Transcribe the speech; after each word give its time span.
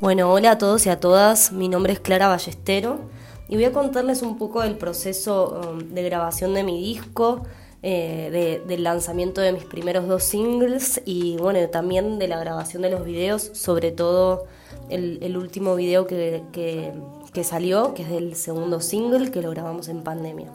Bueno, 0.00 0.32
hola 0.32 0.52
a 0.52 0.58
todos 0.58 0.86
y 0.86 0.90
a 0.90 1.00
todas, 1.00 1.50
mi 1.50 1.68
nombre 1.68 1.92
es 1.92 1.98
Clara 1.98 2.28
Ballestero 2.28 3.00
y 3.48 3.56
voy 3.56 3.64
a 3.64 3.72
contarles 3.72 4.22
un 4.22 4.38
poco 4.38 4.62
del 4.62 4.78
proceso 4.78 5.60
um, 5.72 5.78
de 5.78 6.04
grabación 6.04 6.54
de 6.54 6.62
mi 6.62 6.80
disco, 6.80 7.42
eh, 7.82 8.62
del 8.64 8.84
lanzamiento 8.84 9.40
de 9.40 9.50
mis 9.50 9.64
primeros 9.64 10.06
dos 10.06 10.22
singles 10.22 11.02
y 11.04 11.36
bueno, 11.38 11.68
también 11.70 12.20
de 12.20 12.28
la 12.28 12.38
grabación 12.38 12.82
de 12.82 12.90
los 12.90 13.04
videos, 13.04 13.50
sobre 13.54 13.90
todo 13.90 14.46
el, 14.88 15.36
último 15.36 15.74
video 15.74 16.06
que, 16.06 16.44
que, 16.52 17.42
salió, 17.42 17.92
que 17.94 18.02
es 18.02 18.08
del 18.08 18.36
segundo 18.36 18.80
single 18.80 19.32
que 19.32 19.42
lo 19.42 19.50
grabamos 19.50 19.88
en 19.88 20.04
pandemia. 20.04 20.52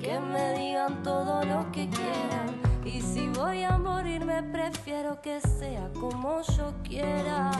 Que 0.00 0.18
me 0.18 0.58
digan 0.58 1.04
todo 1.04 1.44
lo 1.44 1.70
que 1.70 1.88
quieran 1.88 2.60
y 2.84 3.00
si 3.00 3.28
voy 3.28 3.62
a 3.62 3.78
morir 3.78 4.24
me 4.24 4.42
prefiero 4.42 5.22
que 5.22 5.40
sea 5.40 5.88
como 6.00 6.42
yo 6.42 6.72
quiera. 6.82 7.52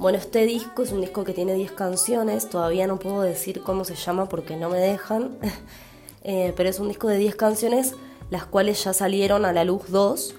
Bueno, 0.00 0.16
este 0.16 0.46
disco 0.46 0.82
es 0.82 0.92
un 0.92 1.02
disco 1.02 1.24
que 1.24 1.34
tiene 1.34 1.52
10 1.52 1.72
canciones, 1.72 2.48
todavía 2.48 2.86
no 2.86 2.98
puedo 2.98 3.20
decir 3.20 3.60
cómo 3.60 3.84
se 3.84 3.96
llama 3.96 4.30
porque 4.30 4.56
no 4.56 4.70
me 4.70 4.78
dejan, 4.78 5.36
eh, 6.24 6.54
pero 6.56 6.70
es 6.70 6.80
un 6.80 6.88
disco 6.88 7.06
de 7.08 7.18
10 7.18 7.36
canciones, 7.36 7.94
las 8.30 8.46
cuales 8.46 8.82
ya 8.82 8.94
salieron 8.94 9.44
a 9.44 9.52
la 9.52 9.62
luz 9.62 9.82
2. 9.90 10.36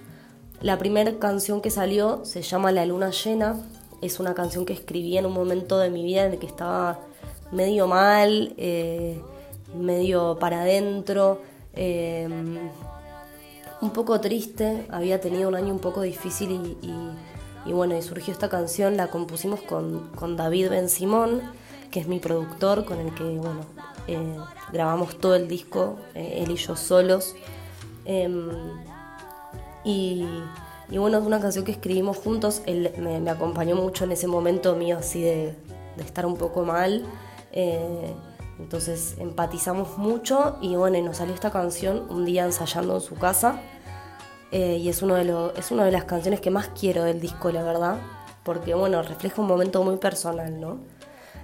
La 0.61 0.79
primera 0.79 1.19
canción 1.19 1.61
que 1.61 1.69
salió 1.69 2.25
se 2.25 2.41
llama 2.41 2.71
La 2.71 2.87
Luna 2.87 3.11
Llena, 3.11 3.55
es 4.01 4.19
una 4.19 4.33
canción 4.33 4.65
que 4.65 4.73
escribí 4.73 5.15
en 5.19 5.27
un 5.27 5.33
momento 5.33 5.77
de 5.77 5.91
mi 5.91 6.03
vida 6.03 6.25
en 6.25 6.33
el 6.33 6.39
que 6.39 6.47
estaba 6.47 6.99
medio 7.51 7.85
mal, 7.85 8.55
eh, 8.57 9.21
medio 9.75 10.39
para 10.39 10.61
adentro, 10.61 11.39
eh, 11.75 12.27
un 13.79 13.89
poco 13.91 14.19
triste, 14.19 14.87
había 14.89 15.21
tenido 15.21 15.49
un 15.49 15.53
año 15.53 15.71
un 15.71 15.79
poco 15.79 16.01
difícil 16.01 16.77
y 16.81 16.91
bueno, 17.67 17.95
y 17.95 18.01
surgió 18.01 18.33
esta 18.33 18.49
canción, 18.49 18.97
la 18.97 19.07
compusimos 19.07 19.61
con, 19.61 20.09
con 20.15 20.35
David 20.35 20.69
Ben 20.69 20.89
Simón, 20.89 21.41
que 21.91 21.99
es 21.99 22.07
mi 22.07 22.19
productor, 22.19 22.85
con 22.85 22.99
el 22.99 23.13
que, 23.13 23.23
bueno, 23.23 23.61
eh, 24.07 24.37
grabamos 24.71 25.17
todo 25.19 25.35
el 25.35 25.47
disco, 25.47 25.97
eh, 26.15 26.43
él 26.43 26.51
y 26.51 26.55
yo 26.55 26.75
solos. 26.75 27.35
Em, 28.05 28.49
y, 29.83 30.27
y, 30.89 30.97
bueno, 30.97 31.19
es 31.19 31.25
una 31.25 31.39
canción 31.39 31.65
que 31.65 31.71
escribimos 31.71 32.17
juntos, 32.17 32.61
él 32.65 32.91
me, 32.97 33.29
acompañó 33.29 33.75
mucho 33.75 34.05
en 34.05 34.11
ese 34.11 34.27
momento 34.27 34.75
mío 34.75 34.97
así 34.99 35.21
de, 35.21 35.55
de 35.97 36.03
estar 36.03 36.25
un 36.25 36.37
poco 36.37 36.63
mal. 36.63 37.05
Eh, 37.51 38.13
entonces 38.59 39.15
empatizamos 39.17 39.97
mucho 39.97 40.57
y 40.61 40.75
bueno, 40.75 40.97
y 40.97 41.01
nos 41.01 41.17
salió 41.17 41.33
esta 41.33 41.51
canción 41.51 42.05
un 42.09 42.25
día 42.25 42.45
ensayando 42.45 42.95
en 42.95 43.01
su 43.01 43.15
casa. 43.15 43.59
Eh, 44.51 44.77
y 44.77 44.89
es, 44.89 45.01
uno 45.01 45.15
de 45.15 45.51
es 45.57 45.71
una 45.71 45.85
de 45.85 45.91
las 45.91 46.03
canciones 46.03 46.41
que 46.41 46.51
más 46.51 46.69
quiero 46.77 47.03
del 47.03 47.21
disco, 47.21 47.51
la 47.51 47.63
verdad, 47.63 47.97
porque 48.43 48.73
bueno, 48.73 49.01
refleja 49.01 49.41
un 49.41 49.47
momento 49.47 49.83
muy 49.83 49.97
personal, 49.97 50.59
¿no? 50.59 50.79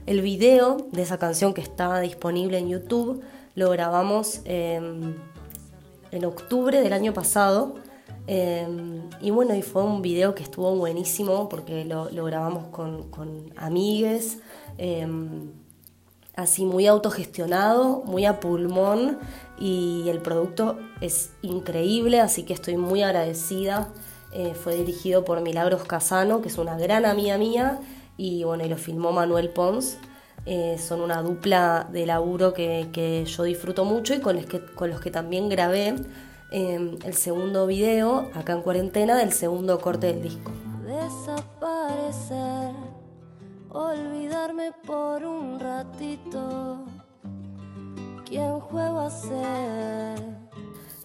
El 0.05 0.21
video 0.21 0.77
de 0.91 1.01
esa 1.01 1.17
canción 1.17 1.53
que 1.53 1.61
está 1.61 1.99
disponible 1.99 2.57
en 2.57 2.69
YouTube 2.69 3.23
lo 3.55 3.69
grabamos 3.71 4.41
em, 4.45 5.15
en 6.11 6.25
octubre 6.25 6.81
del 6.81 6.93
año 6.93 7.13
pasado. 7.13 7.75
Em, 8.27 9.09
y 9.21 9.31
bueno, 9.31 9.55
y 9.55 9.61
fue 9.61 9.83
un 9.83 10.01
video 10.01 10.35
que 10.35 10.43
estuvo 10.43 10.75
buenísimo 10.75 11.49
porque 11.49 11.85
lo, 11.85 12.07
grabamos 12.25 12.67
con, 12.67 13.09
con 13.09 13.53
amigues. 13.57 14.39
Em, 16.37 16.43
así 16.43 16.65
muy 16.65 16.87
autogestionado, 16.87 18.03
muy 18.05 18.25
a 18.25 18.39
pulmón 18.39 19.17
y 19.59 20.05
el 20.07 20.19
producto 20.19 20.77
es 21.01 21.31
increíble, 21.41 22.21
así 22.21 22.43
que 22.43 22.53
estoy 22.53 22.77
muy 22.77 23.01
agradecida. 23.03 23.89
Eh, 24.31 24.53
fue 24.53 24.75
dirigido 24.75 25.25
por 25.25 25.41
Milagros 25.41 25.83
Casano, 25.83 26.41
que 26.41 26.49
es 26.49 26.57
una 26.57 26.77
gran 26.77 27.05
amiga 27.05 27.37
mía, 27.37 27.79
y 28.17 28.43
bueno, 28.43 28.65
y 28.65 28.69
lo 28.69 28.77
filmó 28.77 29.11
Manuel 29.11 29.49
Pons. 29.49 29.97
Eh, 30.45 30.77
son 30.79 31.01
una 31.01 31.21
dupla 31.21 31.89
de 31.91 32.05
laburo 32.05 32.53
que, 32.53 33.25
yo 33.25 33.43
disfruto 33.43 33.83
mucho 33.83 34.13
y 34.13 34.21
con 34.21 34.35
los 34.37 34.45
que, 34.45 34.63
con 34.63 34.89
los 34.89 35.01
que 35.01 35.11
también 35.11 35.49
grabé 35.49 35.95
eh, 36.51 36.97
el 37.03 37.13
segundo 37.15 37.67
video, 37.67 38.29
acá 38.33 38.53
en 38.53 38.61
cuarentena, 38.61 39.17
del 39.17 39.33
segundo 39.33 39.79
corte 39.79 40.07
del 40.07 40.21
disco. 40.21 40.51
Desaparecer 40.85 42.75
por 44.85 45.23
un 45.23 45.59
ratito. 45.59 46.79
¿Quién 48.25 48.59
juego 48.59 48.99
a 49.01 49.09
ser? 49.09 50.19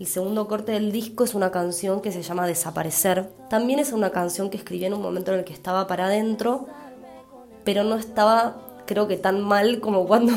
El 0.00 0.06
segundo 0.06 0.48
corte 0.48 0.72
del 0.72 0.90
disco 0.90 1.22
es 1.22 1.34
una 1.34 1.50
canción 1.50 2.00
que 2.00 2.12
se 2.12 2.22
llama 2.22 2.46
Desaparecer. 2.46 3.30
También 3.50 3.78
es 3.78 3.92
una 3.92 4.10
canción 4.10 4.48
que 4.48 4.56
escribí 4.56 4.86
en 4.86 4.94
un 4.94 5.02
momento 5.02 5.32
en 5.32 5.40
el 5.40 5.44
que 5.44 5.52
estaba 5.52 5.86
para 5.86 6.06
adentro, 6.06 6.66
pero 7.62 7.84
no 7.84 7.96
estaba, 7.96 8.56
creo 8.86 9.06
que 9.06 9.18
tan 9.18 9.42
mal 9.42 9.80
como 9.80 10.06
cuando 10.08 10.32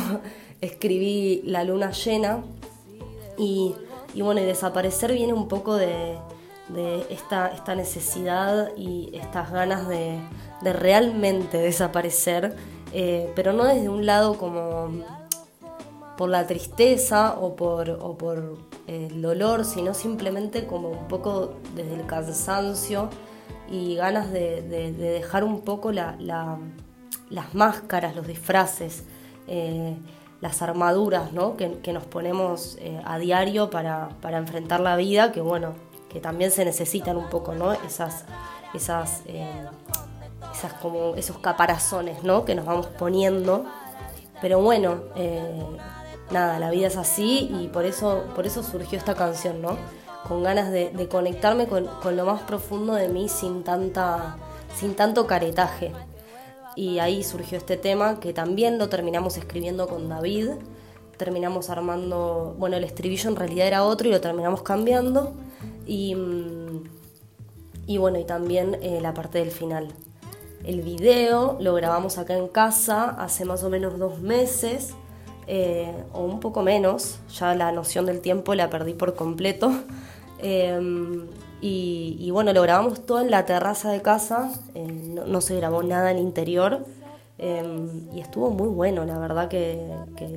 escribí 0.59 1.41
La 1.45 1.63
luna 1.63 1.91
llena. 1.91 2.43
Y, 3.37 3.75
bueno, 4.15 4.41
y 4.41 4.45
Desaparecer 4.45 5.13
viene 5.13 5.33
un 5.33 5.47
poco 5.47 5.75
de, 5.75 6.17
esta, 7.09 7.75
necesidad 7.75 8.75
y 8.75 9.09
estas 9.13 9.51
ganas 9.51 9.87
de 9.87 10.19
realmente 10.61 11.57
desaparecer, 11.57 12.55
eh, 12.97 13.29
pero 13.35 13.51
no 13.51 13.65
desde 13.65 13.89
un 13.89 14.05
lado 14.05 14.37
como 14.37 14.89
por 16.15 16.29
la 16.29 16.47
tristeza 16.47 17.35
o 17.37 17.53
por, 17.57 17.89
o 17.89 18.17
por 18.17 18.57
eh, 18.87 19.09
el 19.11 19.21
dolor, 19.21 19.65
sino 19.65 19.93
simplemente 19.93 20.65
como 20.65 20.91
un 20.91 21.07
poco 21.09 21.55
desde 21.75 21.93
el 21.93 22.05
cansancio 22.05 23.09
y 23.69 23.95
ganas 23.95 24.31
de, 24.31 24.61
dejar 24.93 25.43
un 25.43 25.59
poco 25.59 25.91
las 25.91 26.13
máscaras, 27.51 28.15
los 28.15 28.27
disfraces, 28.27 29.03
eh, 29.49 29.97
las 30.39 30.61
armaduras 30.61 31.31
que, 31.57 31.91
nos 31.91 32.05
ponemos 32.05 32.77
a 33.03 33.17
diario 33.17 33.69
para, 33.69 34.07
para, 34.21 34.37
enfrentar 34.37 34.79
la 34.79 34.95
vida, 34.95 35.33
que 35.33 35.41
bueno, 35.41 35.73
que 36.07 36.21
también 36.21 36.49
se 36.49 36.63
necesitan 36.63 37.17
un 37.17 37.29
poco, 37.29 37.55
¿no? 37.55 37.73
Esas, 37.73 38.23
esas 38.73 39.23
como 40.73 41.15
esos 41.15 41.37
caparazones, 41.39 42.23
¿no? 42.23 42.45
Que 42.45 42.55
nos 42.55 42.65
vamos 42.65 42.87
poniendo. 42.87 43.65
Pero 44.41 44.59
bueno, 44.61 44.99
eh, 45.15 45.63
nada, 46.31 46.59
la 46.59 46.71
vida 46.71 46.87
es 46.87 46.97
así 46.97 47.49
y 47.59 47.67
por 47.67 47.85
eso, 47.85 48.23
por 48.35 48.45
eso 48.45 48.63
surgió 48.63 48.97
esta 48.97 49.15
canción, 49.15 49.61
¿no? 49.61 49.77
Con 50.27 50.43
ganas 50.43 50.71
de, 50.71 51.07
conectarme 51.09 51.67
con, 51.67 51.87
lo 52.15 52.25
más 52.25 52.41
profundo 52.41 52.93
de 52.93 53.09
mí 53.09 53.29
sin 53.29 53.63
tanta, 53.63 54.37
sin 54.75 54.95
tanto 54.95 55.27
caretaje. 55.27 55.91
Y 56.75 56.99
ahí 56.99 57.23
surgió 57.23 57.57
este 57.57 57.77
tema 57.77 58.19
que 58.19 58.33
también 58.33 58.77
lo 58.77 58.89
terminamos 58.89 59.37
escribiendo 59.37 59.87
con 59.87 60.09
David. 60.09 60.49
Terminamos 61.17 61.69
armando, 61.69 62.55
bueno, 62.57 62.75
el 62.75 62.83
estribillo 62.83 63.29
en 63.29 63.37
realidad 63.37 63.67
era 63.67 63.83
otro 63.83 64.09
y 64.09 64.11
lo 64.11 64.19
terminamos 64.19 64.61
cambiando. 64.63 65.33
Y, 65.85 66.15
mm, 66.15 66.83
y 67.87 67.97
bueno, 67.97 68.19
y 68.19 68.25
también 68.25 68.77
eh, 68.81 68.99
la 69.01 69.13
parte 69.13 69.39
del 69.39 69.51
final. 69.51 69.87
El 70.65 70.81
video 70.81 71.57
lo 71.59 71.75
grabamos 71.75 72.17
acá 72.17 72.35
en 72.35 72.47
casa 72.47 73.11
hace 73.19 73.45
más 73.45 73.63
o 73.63 73.69
menos 73.69 73.99
dos 73.99 74.19
meses, 74.19 74.95
eh, 75.45 75.93
o 76.11 76.21
un 76.21 76.39
poco 76.39 76.63
menos, 76.63 77.19
ya 77.31 77.53
la 77.53 77.71
noción 77.71 78.07
del 78.07 78.19
tiempo 78.19 78.55
la 78.55 78.69
perdí 78.69 78.93
por 78.93 79.15
completo. 79.15 79.71
Em, 80.37 81.27
y, 81.61 82.29
bueno, 82.29 82.51
lo 82.51 82.61
grabamos 82.61 83.05
todo 83.05 83.21
en 83.21 83.31
la 83.31 83.45
terraza 83.45 83.89
de 83.89 84.01
casa, 84.01 84.51
eh, 84.75 84.85
no, 84.85 85.39
se 85.41 85.55
grabó 85.55 85.81
nada 85.81 86.11
en 86.11 86.17
el 86.17 86.23
interior. 86.23 86.85
Em, 87.37 88.13
y 88.13 88.19
estuvo 88.19 88.49
muy 88.49 88.67
bueno, 88.67 89.05
la 89.05 89.17
verdad 89.17 89.47
que, 89.47 89.87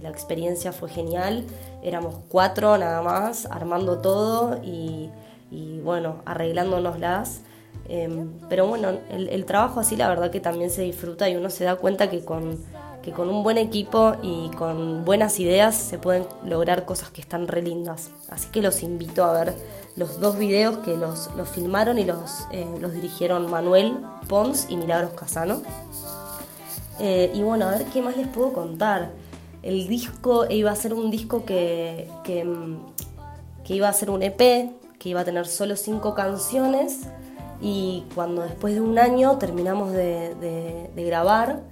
la 0.00 0.09
experiencia 0.09 0.72
fue 0.72 0.89
genial. 0.89 1.45
Éramos 1.83 2.15
cuatro 2.28 2.78
nada 2.78 3.03
más, 3.03 3.47
armando 3.47 3.98
todo 3.98 4.60
y, 4.63 5.10
y 5.51 5.81
bueno, 5.81 6.22
arreglándonoslas. 6.24 7.42
Em, 7.88 8.28
pero 8.50 8.66
bueno, 8.66 8.90
el, 9.10 9.44
trabajo 9.46 9.80
así 9.80 9.96
la 9.96 10.08
verdad 10.08 10.30
que 10.30 10.40
también 10.40 10.70
se 10.70 10.82
disfruta 10.82 11.28
y 11.30 11.36
uno 11.36 11.48
se 11.48 11.64
da 11.64 11.76
cuenta 11.76 12.10
que 12.10 12.22
con, 12.22 12.58
que 13.02 13.12
con 13.12 13.30
un 13.30 13.42
buen 13.42 13.56
equipo 13.56 14.14
y 14.22 14.50
con 14.50 15.06
buenas 15.06 15.40
ideas 15.40 15.74
se 15.74 15.98
pueden 15.98 16.26
lograr 16.44 16.84
cosas 16.84 17.08
que 17.08 17.22
están 17.22 17.48
re 17.48 17.62
lindas. 17.62 18.10
Así 18.28 18.48
que 18.50 18.60
los 18.60 18.82
invito 18.82 19.24
a 19.24 19.32
ver 19.32 19.54
los 19.96 20.20
dos 20.20 20.36
videos 20.36 20.78
que 20.78 20.96
los, 20.98 21.30
los 21.34 21.48
filmaron 21.48 21.98
y 21.98 22.04
los, 22.04 22.46
eh, 22.52 22.66
los 22.78 22.92
dirigieron 22.92 23.50
Manuel 23.50 23.96
Pons 24.28 24.66
y 24.68 24.76
Milagros 24.76 25.12
Casano. 25.12 25.62
Eh, 27.00 27.30
y 27.34 27.42
bueno, 27.42 27.68
a 27.68 27.70
ver 27.70 27.86
qué 27.86 28.02
más 28.02 28.18
les 28.18 28.28
puedo 28.28 28.52
contar. 28.52 29.12
El 29.62 29.88
disco 29.88 30.46
iba 30.50 30.70
a 30.70 30.76
ser 30.76 30.92
un 30.92 31.10
disco 31.10 31.46
que, 31.46 32.10
que, 32.22 32.46
que 33.64 33.74
iba 33.74 33.88
a 33.88 33.92
ser 33.94 34.10
un 34.10 34.22
EP, 34.22 34.38
que 34.98 35.08
iba 35.08 35.20
a 35.20 35.24
tener 35.24 35.46
solo 35.46 35.74
cinco 35.74 36.14
canciones 36.14 37.08
y 37.60 38.05
cuando 38.15 38.43
después 38.43 38.75
de 38.75 38.81
un 38.81 38.99
año 38.99 39.39
terminamos 39.39 39.93
de, 39.93 40.91
grabar 40.97 41.63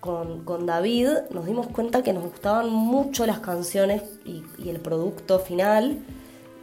con, 0.00 0.66
David, 0.66 1.08
nos 1.30 1.46
dimos 1.46 1.66
cuenta 1.68 2.02
que 2.02 2.12
nos 2.12 2.24
gustaban 2.24 2.70
mucho 2.70 3.26
las 3.26 3.40
canciones 3.40 4.02
y, 4.24 4.42
el 4.68 4.80
producto 4.80 5.38
final. 5.38 5.98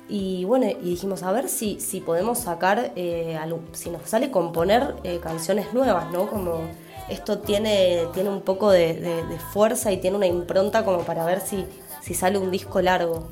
Y 0.10 0.46
bueno, 0.46 0.68
y 0.68 0.92
dijimos, 0.92 1.24
a 1.24 1.32
ver 1.34 1.50
si, 1.50 1.82
si 1.82 2.00
podemos 2.00 2.40
sacar, 2.40 2.94
eh, 2.96 3.38
si 3.74 3.90
nos 3.90 4.10
sale 4.10 4.32
componer 4.32 4.96
eh, 5.04 5.20
canciones 5.22 5.74
nuevas, 5.74 6.10
¿no? 6.12 6.28
Como, 6.28 6.62
esto 7.10 7.40
tiene, 7.40 8.06
tiene 8.14 8.30
un 8.30 8.42
poco 8.42 8.70
de, 8.70 9.24
fuerza 9.54 9.92
y 9.92 9.98
tiene 9.98 10.18
una 10.18 10.28
impronta 10.28 10.84
como 10.84 11.00
para 11.00 11.26
ver 11.26 11.42
si, 11.42 11.66
si 12.02 12.14
sale 12.14 12.38
un 12.38 12.52
disco 12.52 12.82
largo. 12.82 13.30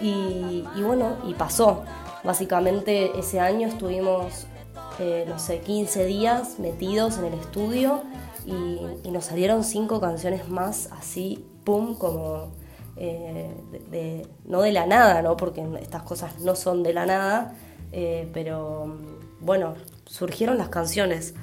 Y, 0.00 0.64
bueno, 0.82 1.16
y 1.28 1.34
pasó. 1.34 1.84
Básicamente 2.24 3.18
ese 3.18 3.40
año 3.40 3.68
estuvimos, 3.68 4.46
eh, 4.98 5.24
no 5.28 5.38
sé, 5.38 5.60
15 5.60 6.04
días 6.04 6.58
metidos 6.58 7.18
en 7.18 7.26
el 7.26 7.34
estudio 7.34 8.02
y, 8.46 9.10
nos 9.10 9.26
salieron 9.26 9.62
cinco 9.62 10.00
canciones 10.00 10.48
más 10.48 10.88
así, 10.92 11.44
pum, 11.64 11.94
como 11.94 12.52
eh, 12.96 13.50
de, 13.90 14.26
no 14.44 14.62
de 14.62 14.72
la 14.72 14.86
nada, 14.86 15.20
¿no? 15.20 15.36
Porque 15.36 15.62
estas 15.80 16.02
cosas 16.02 16.40
no 16.40 16.54
son 16.54 16.82
de 16.82 16.94
la 16.94 17.04
nada, 17.04 17.54
eh, 17.92 18.30
pero 18.32 18.96
bueno, 19.40 19.74
surgieron 20.06 20.58
las 20.58 20.68
canciones. 20.68 21.34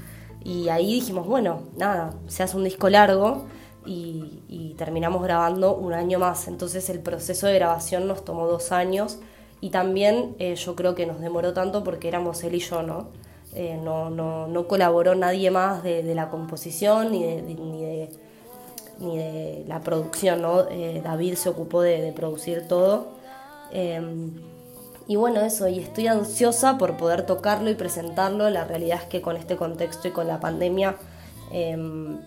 Y 0.43 0.69
ahí 0.69 0.93
dijimos, 0.95 1.27
bueno, 1.27 1.63
nada, 1.77 2.13
se 2.27 2.43
hace 2.43 2.55
un 2.57 2.63
disco 2.63 2.89
largo 2.89 3.45
y, 3.85 4.75
terminamos 4.77 5.21
grabando 5.21 5.75
un 5.75 5.93
año 5.93 6.19
más. 6.19 6.47
Entonces 6.47 6.89
el 6.89 7.01
proceso 7.01 7.47
de 7.47 7.55
grabación 7.55 8.07
nos 8.07 8.23
tomó 8.23 8.47
dos 8.47 8.71
años 8.71 9.19
y 9.61 9.69
también 9.69 10.35
eh, 10.39 10.55
yo 10.55 10.75
creo 10.75 10.95
que 10.95 11.05
nos 11.05 11.19
demoró 11.19 11.53
tanto 11.53 11.83
porque 11.83 12.07
éramos 12.07 12.43
él 12.43 12.55
y 12.55 12.59
yo, 12.59 12.81
¿no? 12.83 13.07
Eh, 13.55 13.79
no, 13.83 14.09
no, 14.09 14.47
no, 14.47 14.67
colaboró 14.67 15.15
nadie 15.15 15.49
más 15.49 15.83
de, 15.83 16.03
la 16.13 16.29
composición 16.29 17.11
ni 17.11 17.23
de, 17.23 17.41
ni, 17.41 17.81
de, 17.83 18.09
ni 18.99 19.17
de 19.17 19.65
la 19.67 19.81
producción, 19.81 20.41
¿no? 20.41 20.69
Eh, 20.69 21.01
David 21.03 21.33
se 21.33 21.49
ocupó 21.49 21.81
de, 21.81 22.13
producir 22.13 22.67
todo. 22.67 23.07
Em, 23.71 24.33
y 25.07 25.15
bueno, 25.15 25.41
eso, 25.41 25.67
y 25.67 25.79
estoy 25.79 26.07
ansiosa 26.07 26.77
por 26.77 26.95
poder 26.95 27.25
tocarlo 27.25 27.69
y 27.71 27.75
presentarlo. 27.75 28.49
La 28.51 28.65
realidad 28.65 28.99
es 29.01 29.07
que 29.07 29.21
con 29.21 29.35
este 29.35 29.55
contexto 29.55 30.07
y 30.07 30.11
con 30.11 30.27
la 30.27 30.39
pandemia, 30.39 30.97
em, 31.51 32.19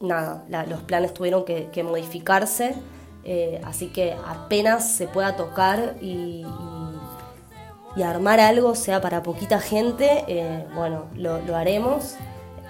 nada, 0.00 0.44
los 0.68 0.82
planes 0.82 1.14
tuvieron 1.14 1.44
que, 1.44 1.82
modificarse. 1.82 2.74
Eh, 3.24 3.60
así 3.64 3.88
que 3.88 4.16
apenas 4.26 4.92
se 4.92 5.08
pueda 5.08 5.36
tocar 5.36 5.96
y, 6.00 6.44
armar 8.04 8.40
algo, 8.40 8.74
sea 8.74 9.00
para 9.00 9.22
poquita 9.22 9.60
gente, 9.60 10.24
eh, 10.28 10.66
bueno, 10.74 11.06
lo, 11.14 11.56
haremos. 11.56 12.16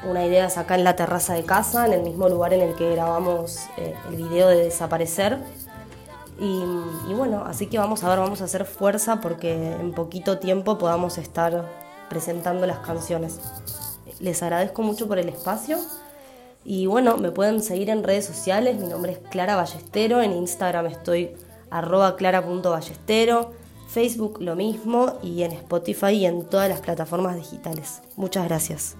Una 0.08 0.24
idea 0.24 0.46
es 0.46 0.58
acá 0.58 0.74
en 0.74 0.84
la 0.84 0.96
terraza 0.96 1.32
de 1.32 1.44
casa, 1.44 1.86
en 1.86 1.94
el 1.94 2.02
mismo 2.02 2.28
lugar 2.28 2.52
en 2.52 2.60
el 2.60 2.74
que 2.74 2.90
grabamos 2.90 3.58
eh, 3.78 3.94
el 4.10 4.16
video 4.16 4.48
de 4.48 4.64
Desaparecer. 4.64 5.38
Y, 6.38 7.14
bueno, 7.14 7.44
así 7.46 7.66
que 7.68 7.78
vamos 7.78 8.04
a 8.04 8.08
ver, 8.10 8.18
vamos 8.18 8.42
a 8.42 8.44
hacer 8.44 8.64
fuerza 8.64 9.20
porque 9.20 9.72
en 9.72 9.92
poquito 9.92 10.38
tiempo 10.38 10.78
podamos 10.78 11.16
estar 11.16 11.64
presentando 12.10 12.66
las 12.66 12.80
canciones. 12.80 13.40
Les 14.20 14.42
agradezco 14.42 14.82
mucho 14.82 15.08
por 15.08 15.18
el 15.18 15.28
espacio. 15.28 15.78
Y 16.64 16.86
bueno, 16.86 17.16
me 17.18 17.30
pueden 17.30 17.62
seguir 17.62 17.90
en 17.90 18.02
redes 18.02 18.24
sociales, 18.24 18.78
mi 18.78 18.86
nombre 18.86 19.12
es 19.12 19.18
Clara 19.30 19.56
Ballestero, 19.56 20.22
en 20.22 20.32
Instagram 20.32 20.86
estoy 20.86 21.30
arroba 21.70 22.16
clara.ballestero, 22.16 23.52
Facebook 23.88 24.38
lo 24.40 24.56
mismo 24.56 25.18
y 25.22 25.42
en 25.42 25.52
Spotify 25.52 26.12
y 26.12 26.26
en 26.26 26.44
todas 26.44 26.68
las 26.68 26.80
plataformas 26.80 27.36
digitales. 27.36 28.00
Muchas 28.16 28.44
gracias. 28.46 28.96